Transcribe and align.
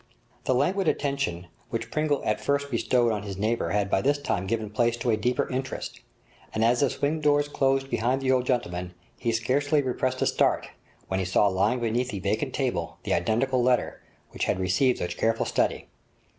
The 0.45 0.55
languid 0.55 0.87
attention 0.87 1.45
which 1.69 1.91
Pringle 1.91 2.23
at 2.25 2.41
first 2.41 2.71
bestowed 2.71 3.11
on 3.11 3.21
his 3.21 3.37
neighbour 3.37 3.69
had 3.69 3.87
by 3.87 4.01
this 4.01 4.17
time 4.17 4.47
given 4.47 4.71
place 4.71 4.97
to 4.97 5.11
a 5.11 5.15
deeper 5.15 5.47
interest, 5.49 6.01
and 6.55 6.65
as 6.65 6.79
the 6.79 6.89
swing 6.89 7.19
doors 7.19 7.47
closed 7.47 7.87
behind 7.91 8.19
the 8.19 8.31
old 8.31 8.47
gentleman, 8.47 8.95
he 9.19 9.31
scarcely 9.31 9.83
repressed 9.83 10.23
a 10.23 10.25
start, 10.25 10.69
when 11.07 11.19
he 11.19 11.25
saw 11.27 11.45
lying 11.49 11.81
beneath 11.81 12.09
the 12.09 12.17
vacant 12.19 12.51
table 12.55 12.97
the 13.03 13.13
identical 13.13 13.61
letter 13.61 14.01
which 14.31 14.45
had 14.45 14.59
received 14.59 14.97
such 14.97 15.17
careful 15.17 15.45
study. 15.45 15.85